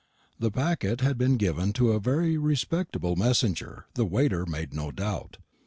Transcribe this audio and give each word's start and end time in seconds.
The 0.39 0.49
packet 0.49 1.01
had 1.01 1.15
been 1.19 1.37
given 1.37 1.73
to 1.73 1.91
a 1.91 1.99
very 1.99 2.35
respectable 2.35 3.15
messenger, 3.15 3.85
the 3.93 4.03
waiter 4.03 4.47
made 4.47 4.73
no 4.73 4.89
doubt. 4.91 5.37